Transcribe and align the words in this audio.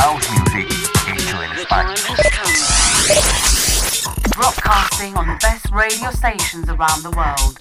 house 0.00 0.24
music 0.30 0.66
hecho 1.06 1.42
en 1.42 1.52
España. 1.52 1.94
broadcasting 4.34 5.14
on 5.16 5.26
the 5.26 5.36
best 5.42 5.66
radio 5.72 6.10
stations 6.10 6.68
around 6.70 7.02
the 7.02 7.10
world. 7.10 7.58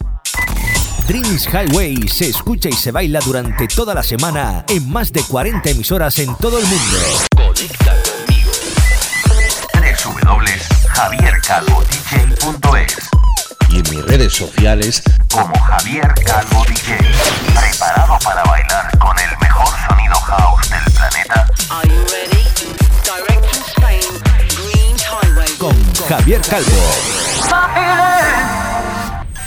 Dreams 1.07 1.45
Highway 1.47 2.07
se 2.07 2.29
escucha 2.29 2.69
y 2.69 2.73
se 2.73 2.91
baila 2.91 3.19
durante 3.19 3.67
toda 3.67 3.93
la 3.93 4.03
semana 4.03 4.63
en 4.69 4.89
más 4.89 5.11
de 5.11 5.21
40 5.23 5.71
emisoras 5.71 6.17
en 6.19 6.33
todo 6.35 6.59
el 6.59 6.65
mundo. 6.65 6.97
Conecta 7.35 7.93
conmigo. 8.03 8.51
www.javiercalvodj.es 10.23 13.09
y 13.69 13.79
en 13.79 13.89
mis 13.89 14.05
redes 14.05 14.33
sociales 14.33 15.01
como 15.29 15.53
Javier 15.59 16.13
Calvo 16.25 16.63
DJ. 16.67 16.97
Preparado 17.53 18.17
para 18.23 18.43
bailar 18.43 18.58
Javier 26.09 26.41
Calvo. 26.41 26.71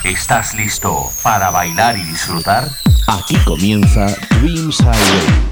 ¿Estás 0.05 0.55
listo 0.55 1.11
para 1.25 1.51
bailar 1.51 1.99
y 1.99 2.05
disfrutar? 2.05 2.69
aquí 3.09 3.37
comienza 3.39 4.07
Dreams 4.39 4.79
Highway. 4.79 5.51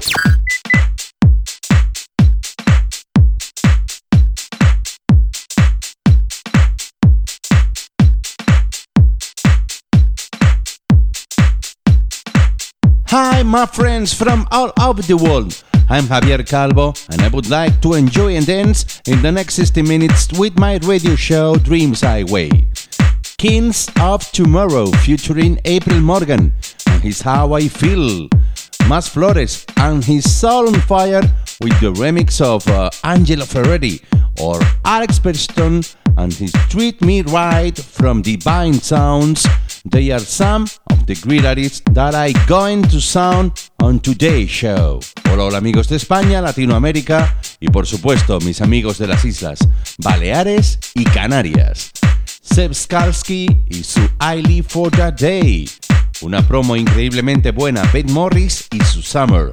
Hi, 13.09 13.43
my 13.43 13.65
friends 13.65 14.13
from 14.13 14.47
all 14.49 14.71
over 14.79 15.01
the 15.01 15.17
world. 15.17 15.61
I'm 15.91 16.05
Javier 16.05 16.47
Calvo, 16.47 16.93
and 17.11 17.21
I 17.21 17.27
would 17.27 17.49
like 17.49 17.81
to 17.81 17.95
enjoy 17.95 18.37
and 18.37 18.45
dance 18.45 19.01
in 19.07 19.21
the 19.21 19.29
next 19.29 19.55
60 19.55 19.81
minutes 19.81 20.31
with 20.39 20.57
my 20.57 20.79
radio 20.83 21.17
show 21.17 21.55
Dreams 21.55 21.99
Highway. 21.99 22.49
Kings 23.37 23.91
of 23.99 24.23
Tomorrow 24.31 24.85
featuring 25.03 25.59
April 25.65 25.99
Morgan 25.99 26.53
and 26.87 27.03
his 27.03 27.19
How 27.19 27.51
I 27.51 27.67
Feel. 27.67 28.29
Mas 28.87 29.09
Flores 29.09 29.65
and 29.75 30.01
his 30.01 30.33
Soul 30.33 30.69
on 30.69 30.79
Fire 30.79 31.23
with 31.59 31.77
the 31.81 31.91
remix 31.91 32.39
of 32.39 32.65
uh, 32.69 32.89
Angelo 33.03 33.43
Ferretti 33.43 34.01
or 34.41 34.61
Alex 34.85 35.19
Preston 35.19 35.83
and 36.15 36.31
his 36.31 36.53
Treat 36.69 37.01
Me 37.01 37.21
Right 37.21 37.77
from 37.77 38.21
Divine 38.21 38.75
Sounds. 38.75 39.45
They 39.83 40.11
are 40.11 40.19
some 40.19 40.67
of 40.89 41.05
the 41.05 41.15
great 41.15 41.43
artists 41.43 41.81
that 41.91 42.15
I 42.15 42.31
going 42.47 42.83
to 42.83 43.01
sound 43.01 43.69
on 43.81 43.99
today's 43.99 44.49
show. 44.49 45.01
Hola, 45.33 45.45
hola 45.45 45.59
amigos 45.59 45.87
de 45.87 45.95
España, 45.95 46.41
Latinoamérica 46.41 47.37
y 47.61 47.69
por 47.69 47.87
supuesto 47.87 48.41
mis 48.41 48.59
amigos 48.59 48.97
de 48.97 49.07
las 49.07 49.23
islas 49.23 49.59
Baleares 49.97 50.77
y 50.93 51.05
Canarias. 51.05 51.91
Seb 52.41 52.73
Skalski 52.73 53.47
y 53.69 53.81
su 53.81 54.01
I 54.19 54.61
for 54.61 54.91
That 54.91 55.13
Day. 55.13 55.69
Una 56.19 56.45
promo 56.45 56.75
increíblemente 56.75 57.51
buena, 57.51 57.81
Beth 57.93 58.09
Morris 58.09 58.67
y 58.71 58.83
su 58.83 59.01
Summer. 59.01 59.51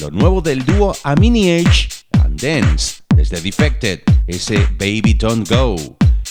Lo 0.00 0.12
nuevo 0.12 0.40
del 0.40 0.64
dúo 0.64 0.96
Amini 1.02 1.58
Age 1.58 1.88
and 2.22 2.40
Dance, 2.40 3.02
desde 3.16 3.40
Defected, 3.40 4.02
ese 4.28 4.64
Baby 4.78 5.14
Don't 5.14 5.48
Go. 5.48 5.74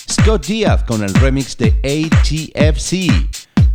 Scott 0.10 0.46
Diaz 0.46 0.84
con 0.86 1.04
el 1.04 1.14
remix 1.16 1.58
de 1.58 1.76
ATFC. 1.84 3.12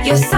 Yes. 0.08 0.37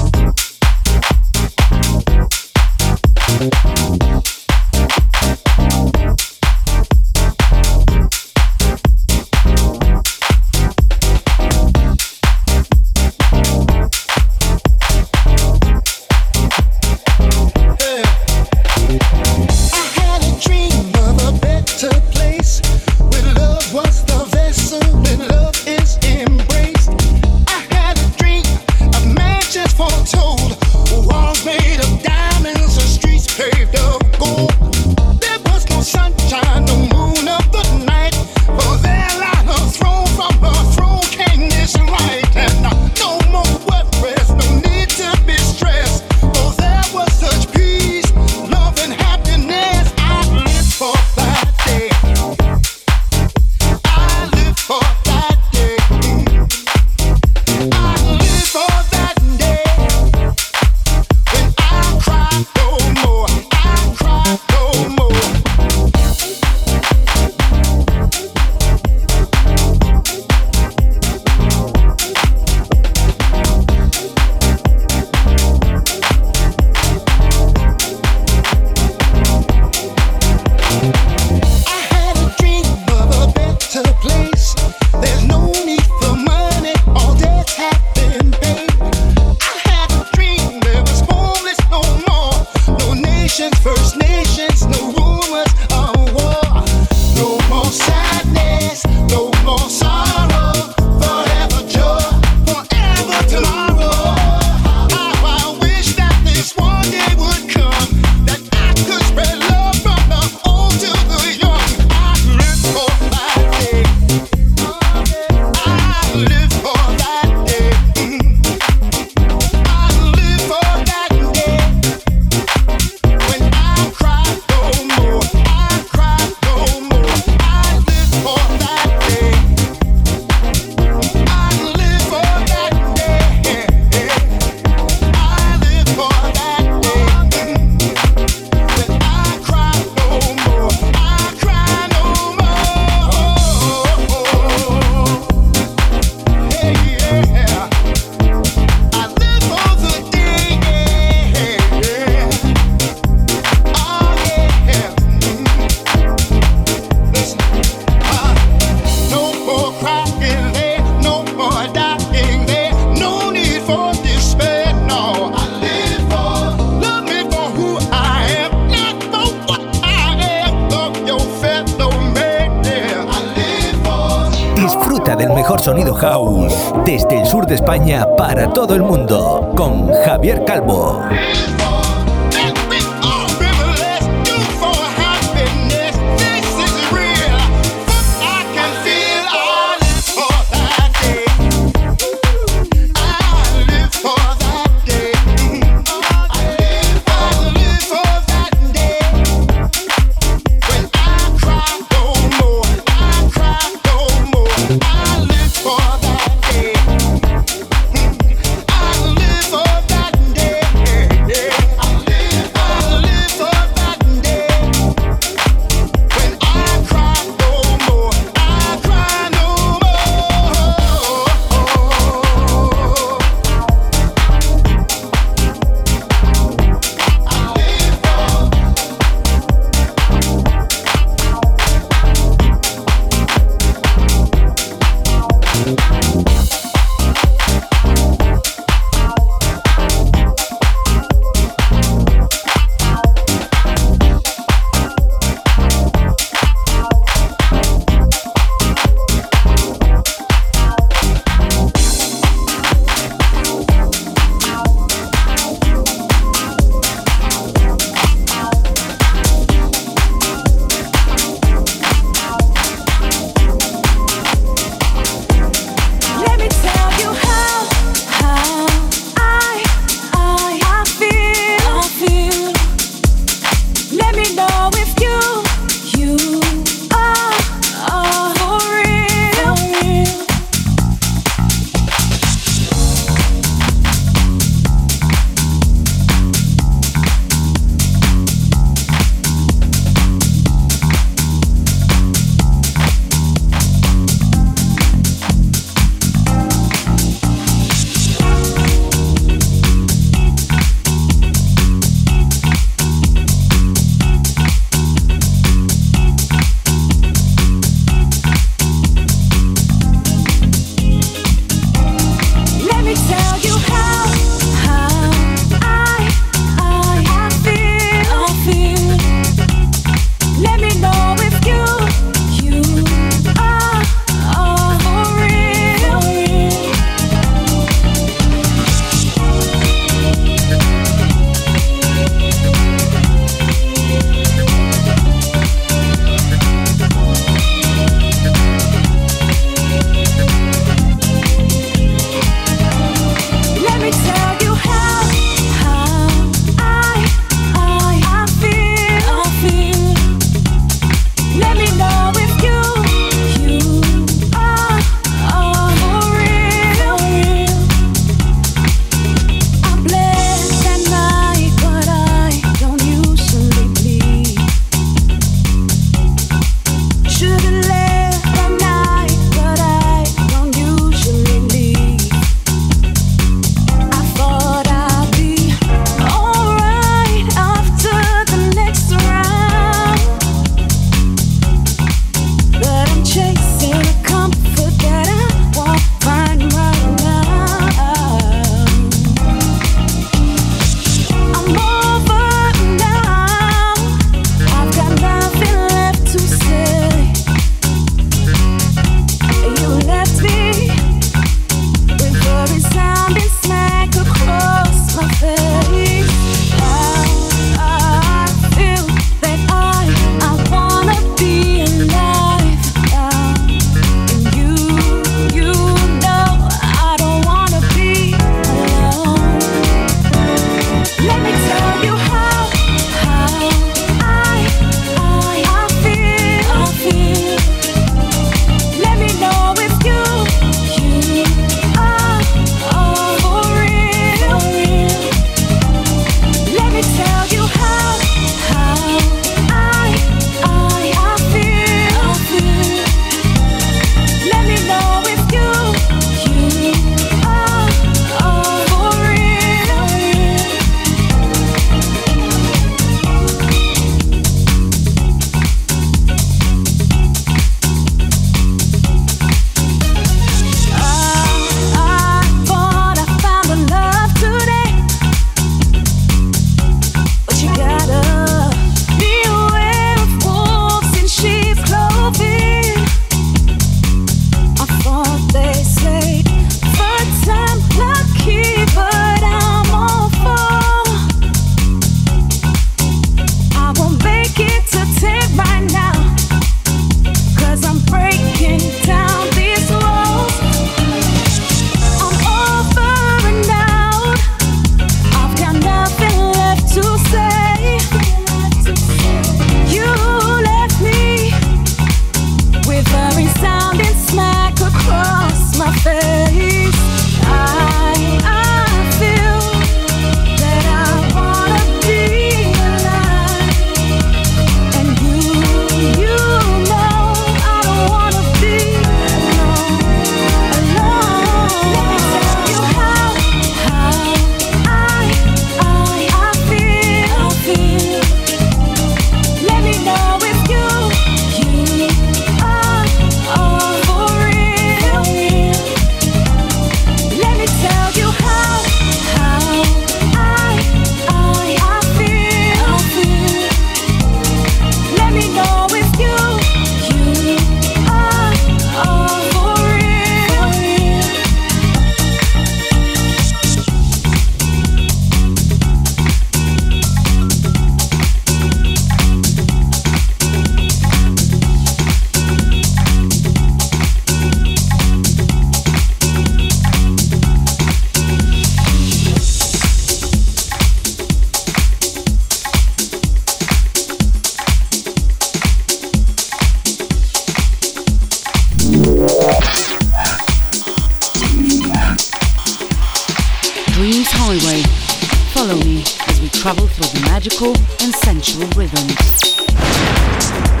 We 586.21 586.29
travel 586.29 586.67
through 586.67 586.99
the 586.99 587.05
magical 587.07 587.55
and 587.81 587.95
sensual 587.95 588.47
rhythms. 588.55 590.60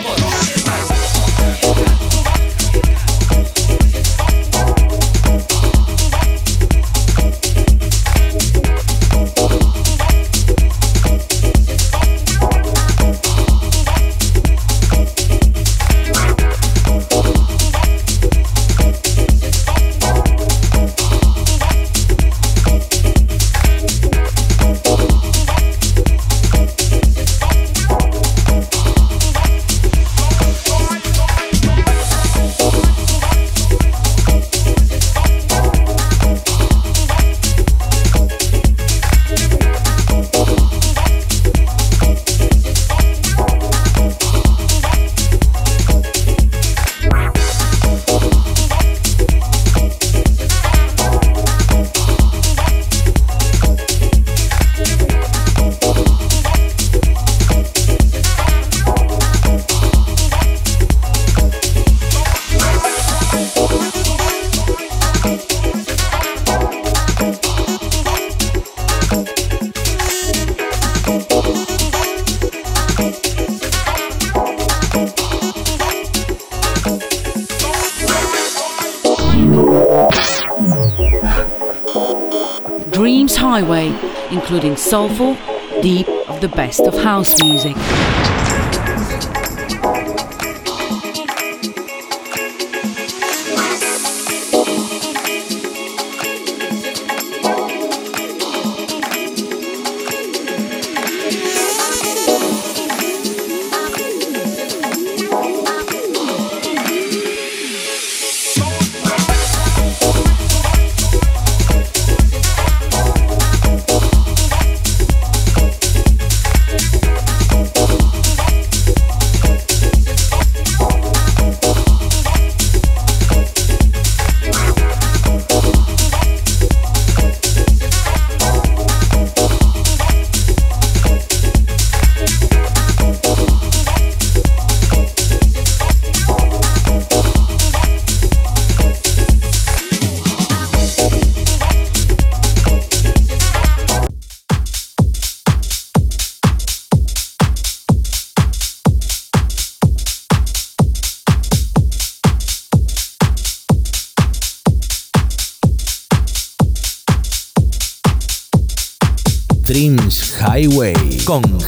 Soulful, 84.91 85.37
deep 85.81 86.05
of 86.27 86.41
the 86.41 86.49
best 86.49 86.81
of 86.81 86.93
house 87.01 87.41
music. 87.41 87.77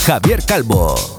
Javier 0.06 0.44
Calvo. 0.44 1.13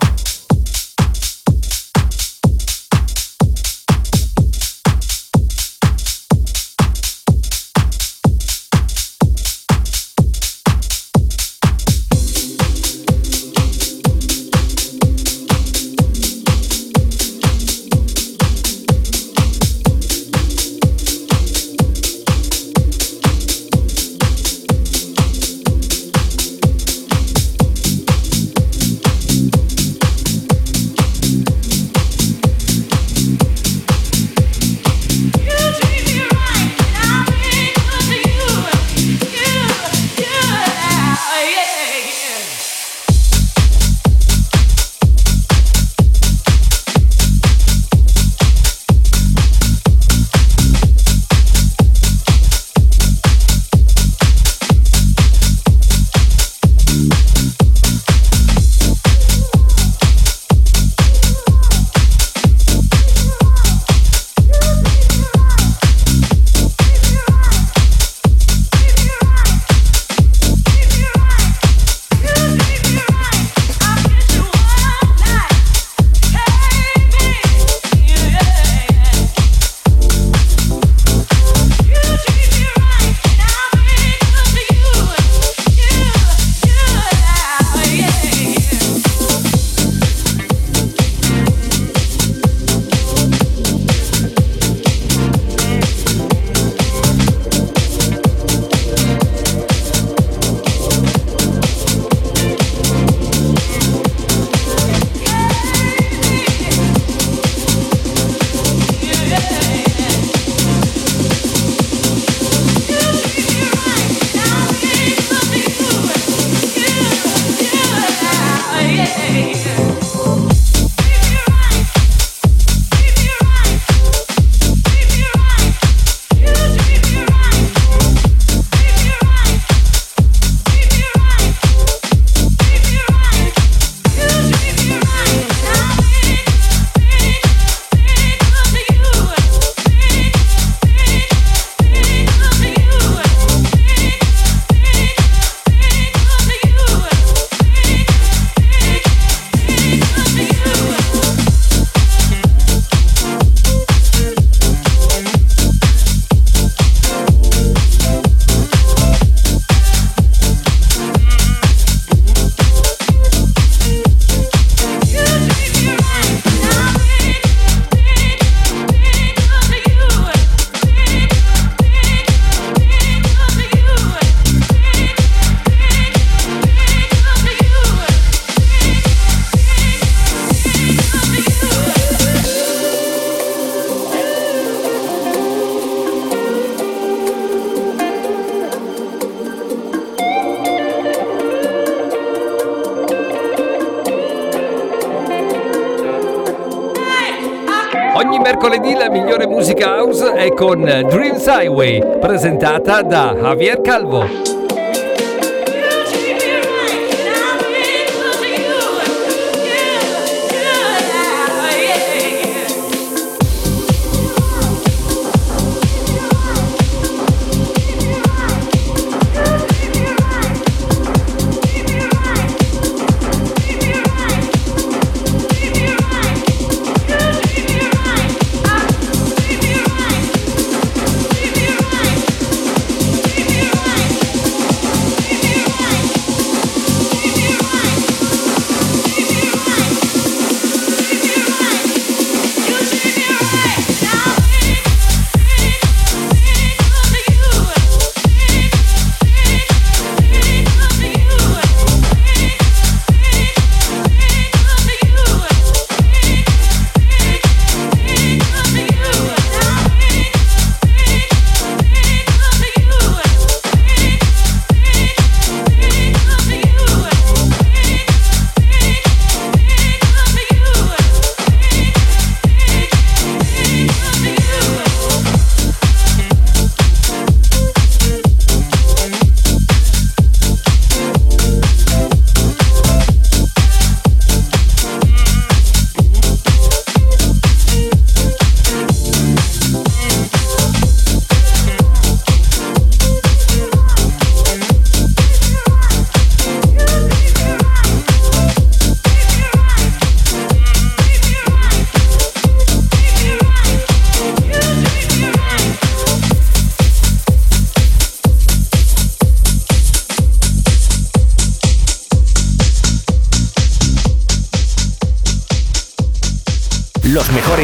Con 200.56 200.82
Dreams 200.82 201.46
Highway, 201.46 202.18
presentata 202.20 203.02
da 203.02 203.34
Javier 203.40 203.80
Calvo. 203.80 204.43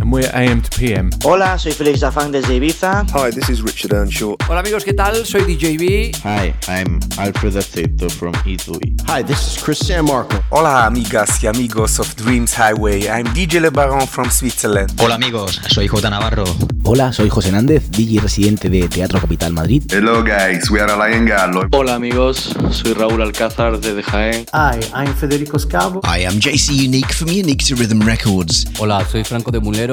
And 0.00 0.10
we're 0.10 0.30
AM 0.32 0.62
to 0.62 0.70
PM. 0.78 1.10
Hola, 1.22 1.58
soy 1.58 1.72
Felix 1.72 2.00
Zafang 2.00 2.32
desde 2.32 2.54
Ibiza. 2.54 3.04
Hi, 3.12 3.30
this 3.30 3.50
is 3.50 3.60
Richard 3.62 3.92
Earnshaw. 3.92 4.34
Hola 4.48 4.60
amigos, 4.60 4.82
¿qué 4.82 4.94
tal? 4.94 5.26
Soy 5.26 5.42
DJB. 5.42 6.16
Hi, 6.24 6.54
I'm 6.68 6.98
Alfred 7.18 7.54
Aceto 7.56 8.08
from 8.08 8.32
Italy. 8.46 8.94
Hi, 9.06 9.22
this 9.22 9.38
is 9.46 9.62
Christian 9.62 10.06
Marco. 10.06 10.42
Hola 10.48 10.86
amigas 10.86 11.44
y 11.44 11.48
amigos 11.48 11.98
of 11.98 12.14
Dreams 12.16 12.54
Highway. 12.54 13.10
I'm 13.10 13.26
DJ 13.34 13.60
Le 13.60 13.70
Baron 13.70 14.06
from 14.06 14.30
Switzerland. 14.30 14.90
Hola 14.98 15.16
amigos, 15.16 15.60
soy 15.68 15.86
J 15.86 16.08
Navarro. 16.08 16.44
Hola, 16.82 17.12
soy 17.12 17.28
José 17.28 17.52
Nández, 17.52 17.90
DJ 17.90 18.20
residente 18.20 18.70
de 18.70 18.88
Teatro 18.88 19.20
Capital 19.20 19.52
Madrid. 19.52 19.82
Hello 19.92 20.22
guys, 20.22 20.70
we 20.70 20.80
are 20.80 20.96
Lion 20.96 21.26
Gallo. 21.26 21.68
Hola 21.72 21.96
amigos, 21.96 22.56
soy 22.70 22.94
Raúl 22.94 23.20
Alcázar 23.20 23.78
desde 23.78 24.02
Jaén. 24.02 24.46
Hi, 24.54 24.80
I'm 24.94 25.14
Federico 25.14 25.58
Scavo. 25.58 26.00
I 26.04 26.24
am 26.24 26.40
JC 26.40 26.86
Unique 26.86 27.12
from 27.12 27.28
Unique 27.28 27.62
to 27.68 27.74
Rhythm 27.74 28.00
Records. 28.00 28.64
Hola, 28.78 29.04
soy 29.04 29.24
Franco 29.24 29.50
de 29.50 29.60
Mulero. 29.60 29.90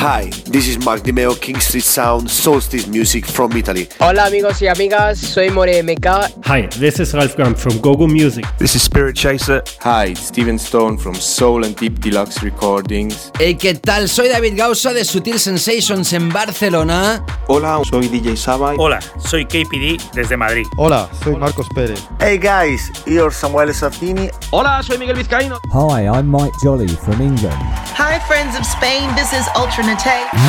Hi, 0.00 0.30
this 0.46 0.68
is 0.68 0.78
Mark 0.84 1.02
Dimeo, 1.02 1.34
King 1.40 1.60
Street 1.60 1.84
Sound, 1.84 2.30
Solstice 2.30 2.86
Music 2.86 3.26
from 3.26 3.52
Italy. 3.56 3.88
Hola 3.98 4.26
amigos 4.26 4.60
y 4.62 4.68
amigas, 4.68 5.18
soy 5.18 5.50
More 5.50 5.82
MK. 5.82 6.06
Hi, 6.44 6.68
this 6.78 7.00
is 7.00 7.12
Ralph 7.14 7.36
Graham 7.36 7.54
from 7.54 7.78
Gogo 7.80 8.06
Music. 8.06 8.44
This 8.58 8.74
is 8.74 8.82
Spirit 8.82 9.16
Chaser. 9.16 9.62
Hi, 9.80 10.06
it's 10.12 10.26
Steven 10.26 10.58
Stone 10.58 10.98
from 10.98 11.14
Soul 11.14 11.64
and 11.64 11.76
Deep 11.76 12.00
Deluxe 12.00 12.42
Recordings. 12.42 13.30
Hey, 13.38 13.56
¿qué 13.56 13.74
tal? 13.74 14.08
Soy 14.08 14.28
David 14.28 14.56
Gausa 14.56 14.92
de 14.92 15.04
Sutil 15.04 15.38
Sensations 15.38 16.12
en 16.12 16.30
Barcelona. 16.30 17.24
Hola, 17.48 17.80
soy 17.90 18.08
DJ 18.08 18.36
Saba. 18.36 18.74
Hola, 18.78 19.00
soy 19.18 19.44
KPD 19.44 19.98
desde 20.14 20.36
Madrid. 20.36 20.66
Hola, 20.76 21.08
soy 21.22 21.36
Marcos 21.36 21.66
Pérez. 21.74 22.00
Hey 22.20 22.38
guys, 22.38 22.90
you're 23.06 23.32
Samuel 23.32 23.74
Sardini. 23.74 24.30
Hola, 24.50 24.82
soy 24.82 24.98
Miguel 24.98 25.16
Vizcaíno. 25.16 25.58
Hi, 25.72 26.06
I'm 26.06 26.28
Mike 26.28 26.54
Jolly 26.62 26.88
from 26.88 27.20
England. 27.20 27.58
Hi 27.96 28.18
friends 28.20 28.56
of 28.56 28.64
Spain, 28.64 29.14
this 29.14 29.32
is 29.32 29.39
Ultra 29.39 29.39
Nate. 29.39 29.39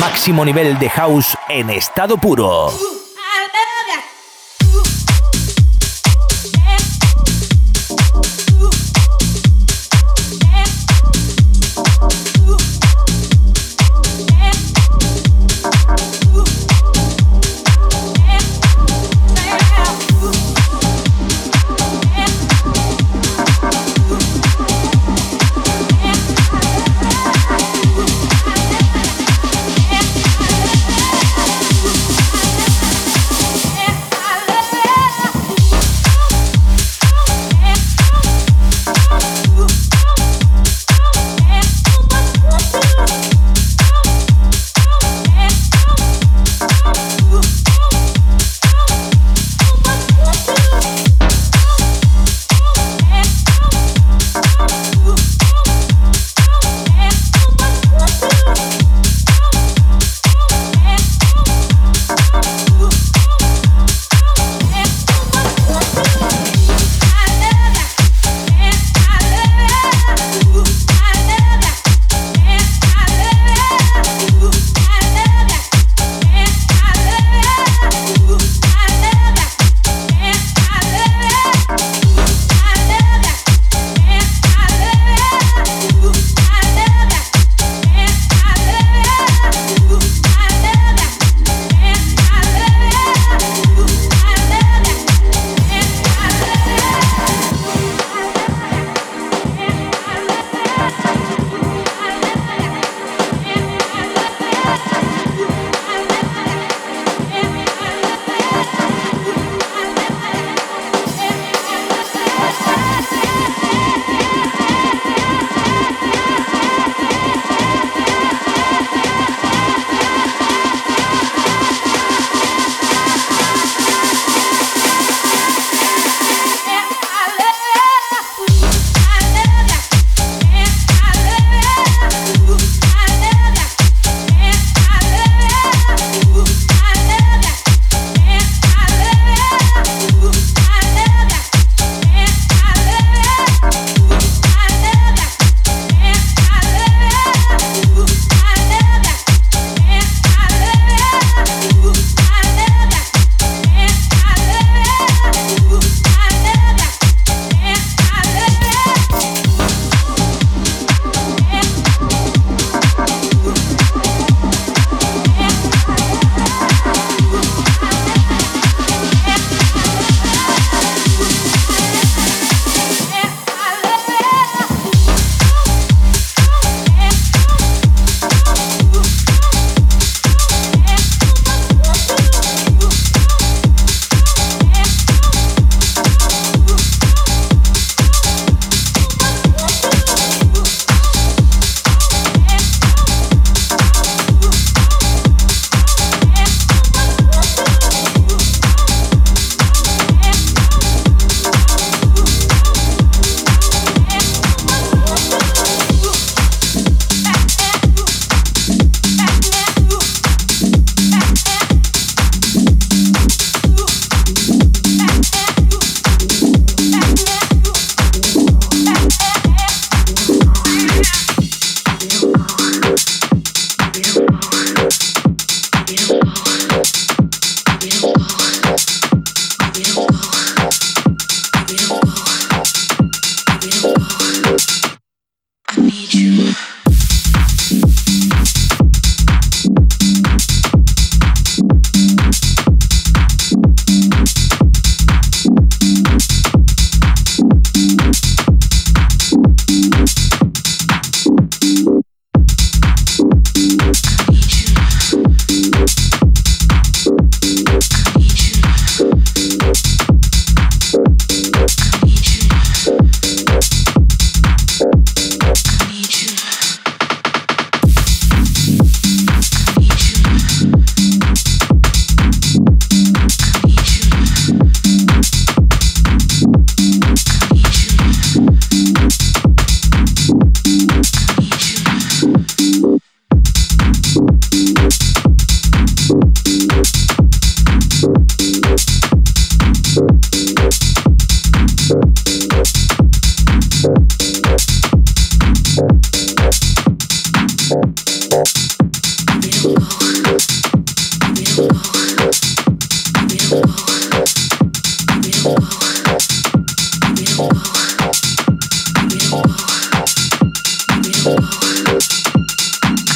Máximo 0.00 0.44
nivel 0.44 0.78
de 0.78 0.88
house 0.90 1.36
en 1.48 1.70
estado 1.70 2.16
puro. 2.16 3.01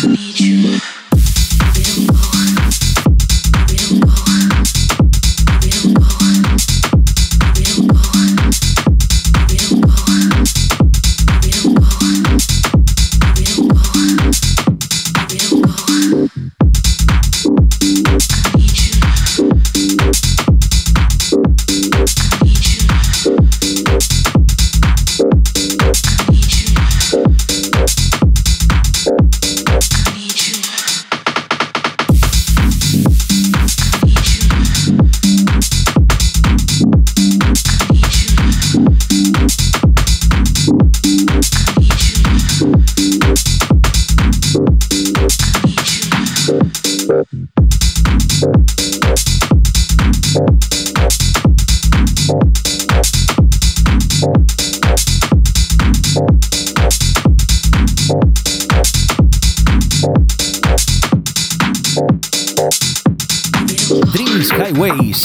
need 0.06 0.40
you. 0.40 0.55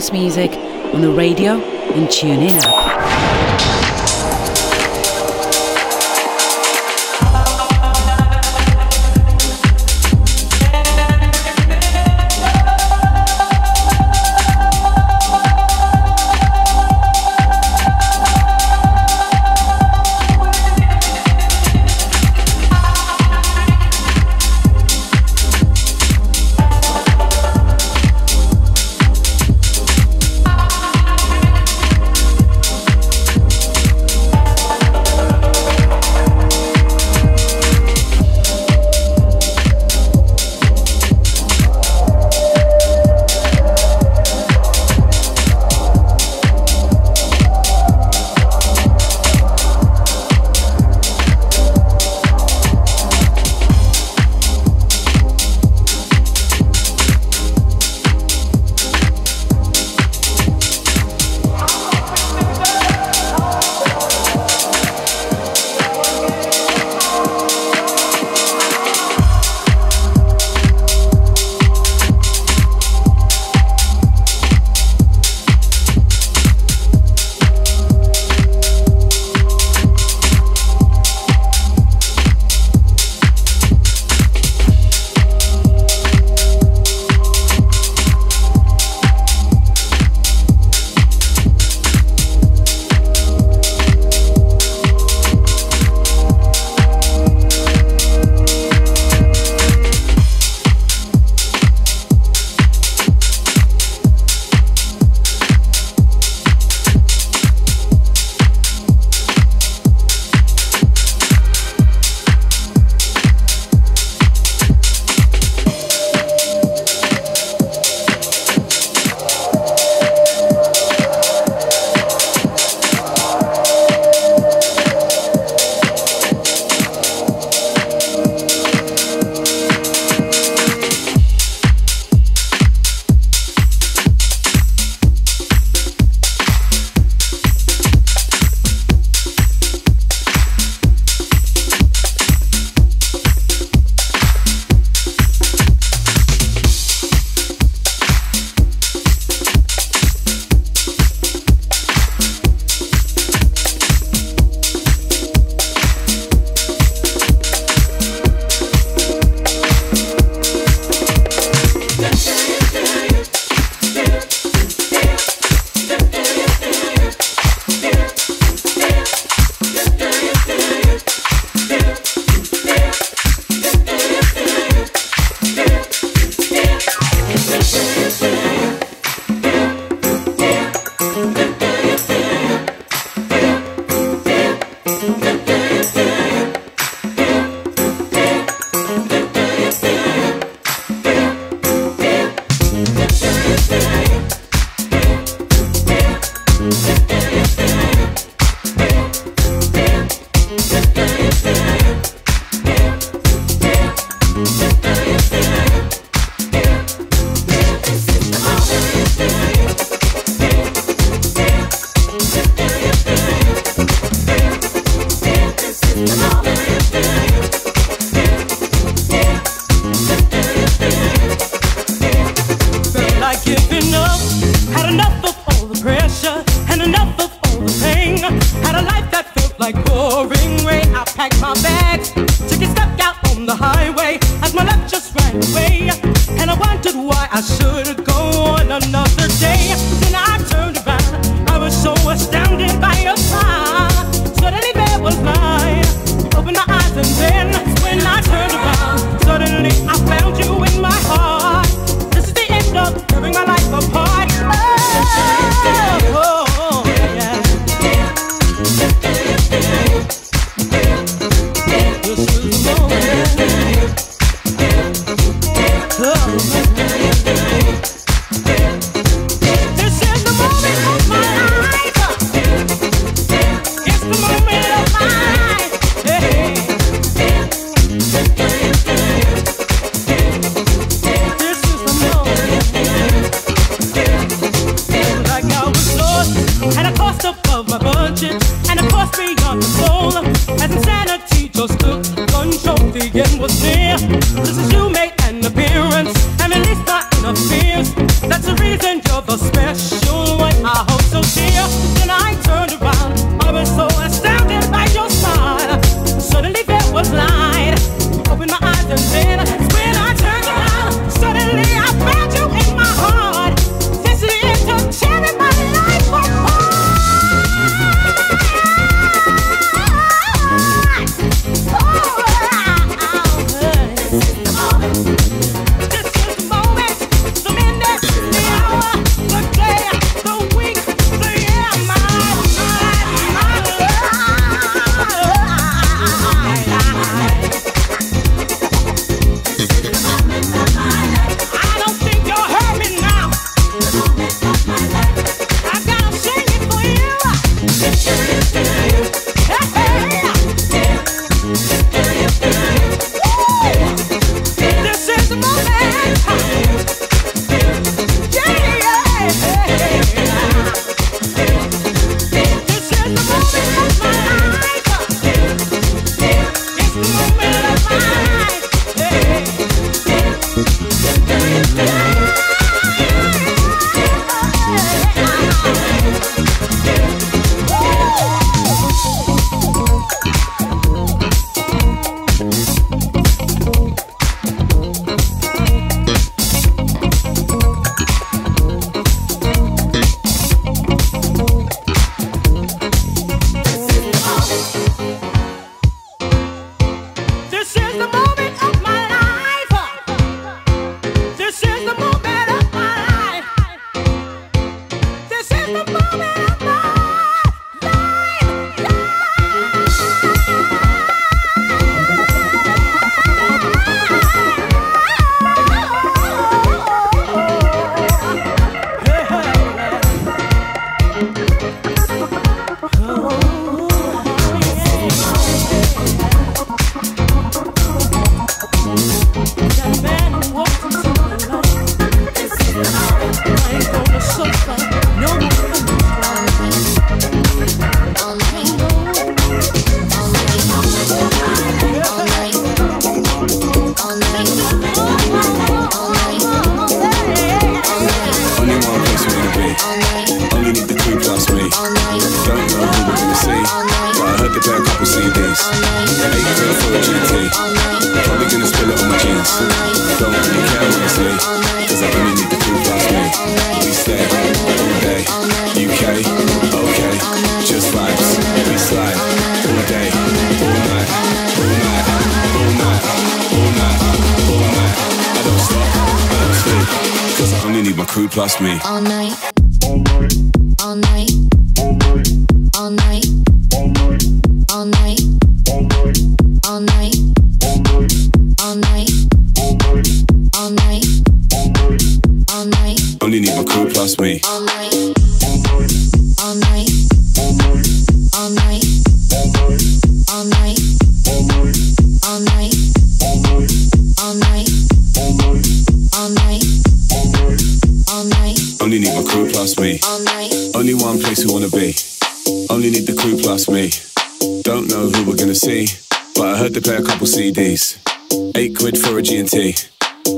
House 0.00 0.12
music 0.12 0.50
on 0.94 1.02
the 1.02 1.10
radio 1.10 1.60
and 1.92 2.08
TuneIn 2.08 2.58
app. 2.62 2.79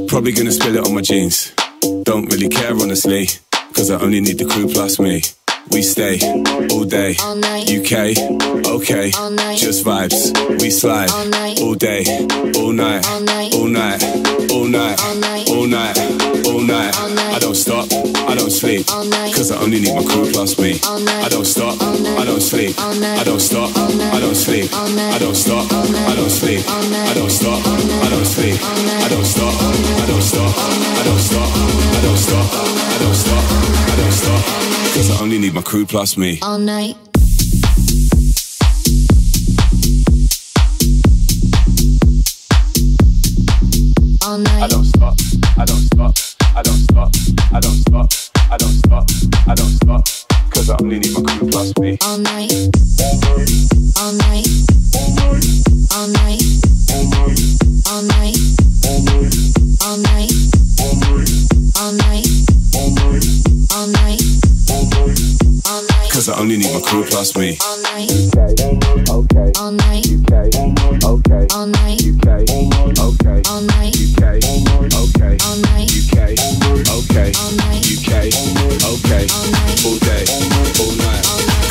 Probably 0.09 0.33
gonna 0.33 0.53
spill 0.53 0.77
it 0.77 0.87
on 0.87 0.95
my 0.95 1.01
jeans. 1.01 1.53
Don't 2.03 2.27
really 2.33 2.49
care 2.49 2.73
honestly, 2.73 3.29
cause 3.73 3.91
I 3.91 4.01
only 4.01 4.21
need 4.21 4.39
the 4.39 4.45
crew 4.45 4.69
plus 4.69 4.99
me. 4.99 5.23
We 5.71 5.81
stay 5.83 6.19
all 6.71 6.85
day, 6.85 7.13
UK, 7.15 8.17
okay, 8.67 9.11
just 9.57 9.85
vibes. 9.85 10.33
We 10.61 10.71
slide 10.71 11.11
all 11.61 11.75
day, 11.75 12.05
all 12.59 12.73
night, 12.73 13.07
all 13.07 13.21
night, 13.69 14.03
all 14.53 14.67
night, 14.67 15.01
all 15.49 15.67
night, 15.67 15.99
all 16.47 16.61
night. 16.61 16.95
I 17.35 17.39
don't 17.39 17.55
stop, 17.55 17.87
I 18.29 18.35
don't 18.35 18.51
sleep, 18.51 18.87
cause 18.87 19.51
I 19.51 19.57
only 19.63 19.81
need 19.81 19.95
my 19.95 20.05
crew 20.05 20.31
plus 20.31 20.59
me. 20.59 20.79
I 21.25 21.29
don't 21.31 21.47
stop, 21.47 21.81
I 21.81 22.25
don't 22.25 22.41
sleep, 22.43 22.79
I 22.79 23.25
don't 23.25 23.41
stop, 23.41 23.71
I 23.77 24.21
don't 24.21 24.35
sleep, 24.35 24.71
I 24.75 25.19
don't 25.19 25.35
stop, 25.35 25.71
I 25.73 26.15
don't 26.15 26.31
sleep, 26.31 26.65
I 26.69 27.15
don't 27.15 27.31
stop, 27.31 27.65
I 27.67 28.09
don't 28.11 28.27
sleep, 28.27 28.57
I 28.61 29.09
don't 29.09 29.25
stop, 29.25 29.55
I 29.55 30.07
don't 30.07 30.23
stop, 30.23 30.53
I 30.59 31.03
don't 31.05 31.21
stop, 31.21 31.49
I 31.49 32.03
don't 32.03 32.19
stop, 32.19 32.49
I 32.53 32.99
don't 33.01 33.15
stop, 33.15 33.45
I 33.89 33.97
don't 33.97 34.13
stop, 34.13 34.82
cause 34.93 35.11
I 35.11 35.23
only 35.23 35.39
need 35.39 35.55
my 35.55 35.63
crew 35.63 35.87
plus 35.87 36.19
me. 36.19 36.39
All 36.43 36.59
night. 36.59 36.97
All 44.23 44.39
night. 44.39 44.63
I 44.63 44.69
don't 44.69 44.85
stop, 44.85 45.15
I 45.57 45.65
don't 45.65 45.81
stop, 45.81 46.15
I 46.55 46.63
don't 46.63 46.77
stop, 46.77 47.11
I 47.53 47.61
don't 47.61 47.81
stop, 47.81 48.13
I 48.51 48.57
don't 48.59 48.79
stop, 48.85 49.05
I 49.49 49.55
don't 49.55 49.75
stop, 49.81 50.05
cause 50.51 50.69
I 50.69 50.77
only 50.81 50.99
need 50.99 51.13
my 51.15 51.23
crew 51.23 51.49
plus 51.49 51.73
me. 51.79 51.97
All 52.03 52.19
night. 52.19 52.53
All 53.01 53.17
night. 53.17 53.49
All 53.97 54.13
night. 54.13 54.45
All 55.93 56.09
night. 56.09 56.43
All 57.89 58.03
night. 58.03 58.37
All 59.81 59.97
night. 59.97 60.33
All 61.81 61.93
night. 61.93 62.27
All 63.75 63.87
night. 63.89 64.22
Cause 65.73 66.29
I 66.29 66.39
only 66.39 66.59
need 66.59 66.71
my 66.75 66.81
crew 66.83 67.03
plus 67.03 67.35
me. 67.35 67.57
All 67.63 67.81
day. 69.25 69.53
All 69.59 69.73
night. 69.73 70.05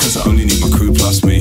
Cause 0.01 0.17
I 0.17 0.27
only 0.27 0.45
need 0.45 0.61
my 0.61 0.69
crew 0.75 0.93
plus 0.93 1.23
me. 1.23 1.40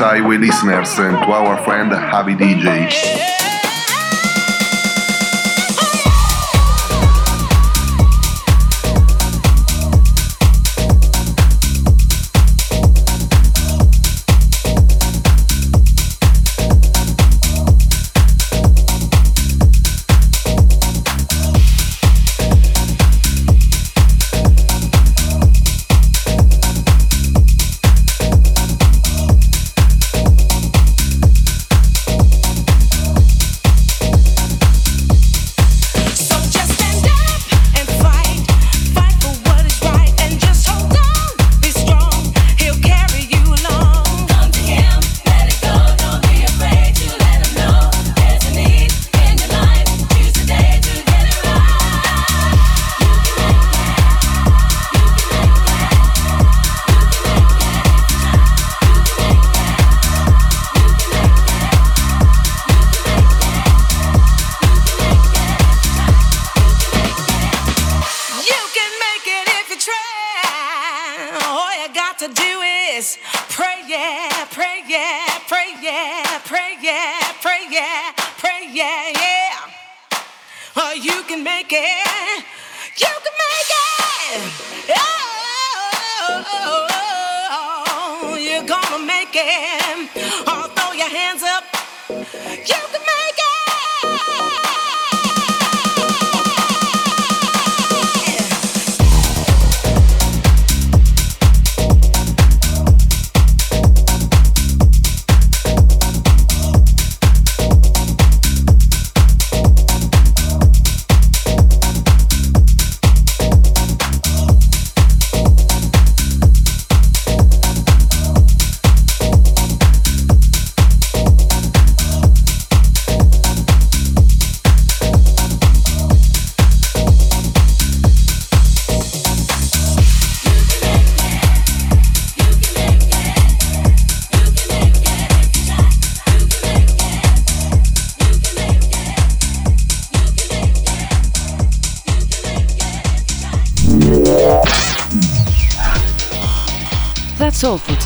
Highway 0.00 0.38
listeners 0.38 0.98
and 0.98 1.14
to 1.18 1.30
our 1.30 1.62
friend 1.62 1.92
Javi 1.92 2.34
DJ. 2.34 3.39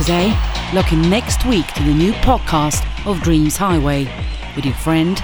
Today. 0.04 0.38
Looking 0.74 1.00
next 1.08 1.46
week 1.46 1.66
to 1.68 1.82
the 1.82 1.94
new 1.94 2.12
podcast 2.12 2.84
of 3.06 3.22
Dreams 3.22 3.56
Highway 3.56 4.04
with 4.54 4.66
your 4.66 4.74
friend 4.74 5.16